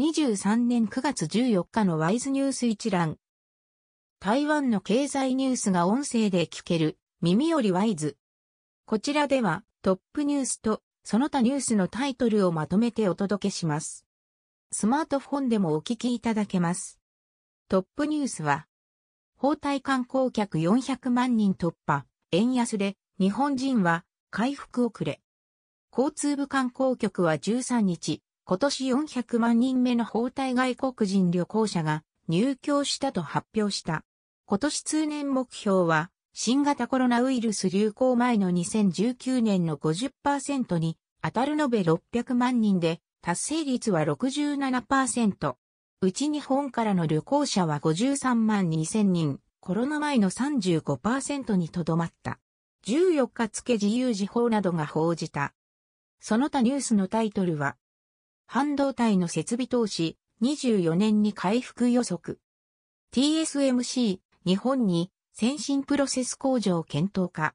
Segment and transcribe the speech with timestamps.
[0.00, 3.18] 2023年9月14日のワイズニュース一覧。
[4.18, 8.16] 台湾の経済ニュースが音声で聞ける、耳よりワイズ。
[8.86, 14.06] こちらでは、トップニュースと、その他ニュースのタイトルをまとめてお届けします。
[14.72, 16.98] スマートフォンでもお聞きいただけます。
[17.68, 18.68] トップニュースは、
[19.36, 25.20] 包帯観光客400万人突破、円安で、日本人は回復遅れ。
[25.94, 34.04] 交通部観光局は13日、今年400万人目の包帯外国人旅行者が入居したと発表した。
[34.46, 45.54] 今年通年目標は、新型コロナウイルス流行前の2019年の50%に当たる延べ600万人で、達成率は67%。
[46.02, 52.38] うち日本からの旅行者は53万2000人、コロナ前の35%にとどまった。
[52.86, 55.52] 14日付自由時報などが報じた。
[56.20, 57.76] その他ニュースのタイトルは、
[58.52, 62.40] 半導体の設備投資、24年に回復予測。
[63.14, 67.54] TSMC、日本に先進プロセス工場検討か。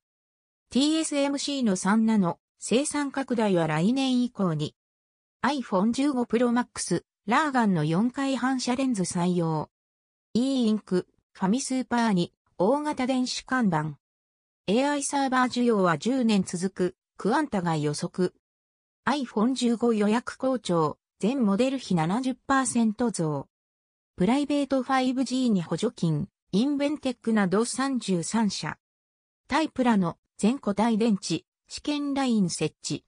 [0.74, 4.74] TSMC の3ナノ生産拡大は来年以降に。
[5.44, 9.70] iPhone 15 Pro Max、ラーガンの4回反射レンズ採用。
[10.34, 13.98] e インク、ファミスーパーに大型電子看板。
[14.70, 18.34] AI サーバー需要は10年続く、クアンタが予測。
[19.08, 23.48] iPhone 15予約好調、全モデル比70%増。
[24.16, 28.80] プライベート 5G に補助金、インベンテックなど33社。
[29.48, 33.06] タイプラの全固体電池、試験ライン設置。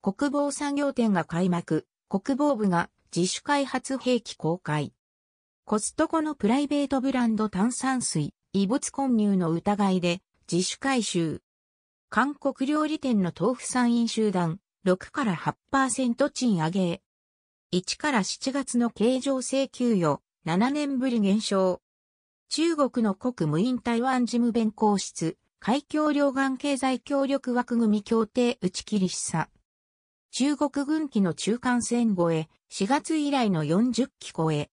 [0.00, 4.92] 国防産業展が開幕、国防部が自主開発兵器公開。
[5.64, 11.42] コストコのプライベートブランド炭酸水、異物混入の疑いで自主回収。
[12.10, 17.02] 韓国料理店の豆腐産員集団、6から8%賃上げ。
[17.72, 21.82] 1から7月の経常請求与、7年ぶり減少。
[22.48, 29.48] 中国の国務院台湾事務弁公室、海峡両岸経済協力枠組協定打ち切り示唆。
[30.30, 34.70] 中国軍機の中間線越え、4月以来の40機超え。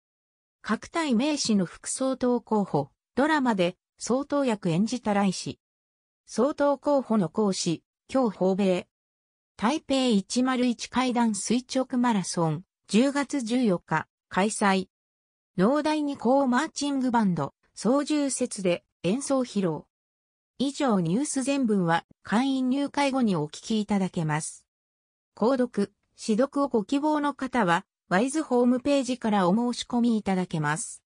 [0.61, 5.61] 各体名士の副総統候補、ドラマで総統役演じた来氏。
[6.27, 8.89] 総統候補の講師、今日訪米。
[9.61, 14.87] 台北101階段垂直マラソン、10月14日、開催。
[15.59, 19.83] 農大二校マーチングバンド、操縦説で演奏披露。
[20.57, 24.65] 以上ニュース全文は会員入会後にお聞きいただけます。
[25.37, 30.99] 購読、指読をご希望の方は、ワイズホームページからお申し込みいただけます。